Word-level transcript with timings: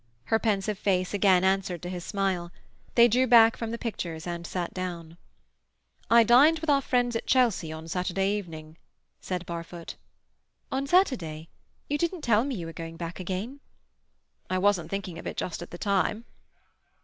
Her 0.23 0.39
pensive 0.39 0.79
face 0.79 1.13
again 1.13 1.43
answered 1.43 1.83
to 1.83 1.89
his 1.89 2.03
smile. 2.03 2.51
They 2.95 3.07
drew 3.07 3.27
back 3.27 3.55
from 3.55 3.69
the 3.69 3.77
pictures 3.77 4.25
and 4.25 4.47
sat 4.47 4.73
down. 4.73 5.15
"I 6.09 6.23
dined 6.23 6.57
with 6.57 6.71
our 6.71 6.81
friends 6.81 7.15
at 7.15 7.27
Chelsea 7.27 7.71
on 7.71 7.87
Saturday 7.87 8.35
evening," 8.35 8.79
said 9.19 9.45
Barfoot. 9.45 9.93
"On 10.71 10.87
Saturday? 10.87 11.49
You 11.87 11.99
didn't 11.99 12.21
tell 12.21 12.43
me 12.45 12.55
you 12.55 12.65
were 12.65 12.73
going 12.73 12.97
back 12.97 13.19
again." 13.19 13.59
"I 14.49 14.57
wasn't 14.57 14.89
thinking 14.89 15.19
of 15.19 15.27
it 15.27 15.37
just 15.37 15.61
at 15.61 15.69
the 15.69 15.77
time." 15.77 16.25